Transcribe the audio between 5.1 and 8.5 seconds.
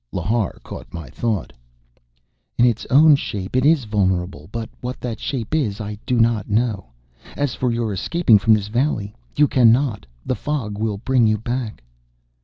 shape is I do not know. As for your escaping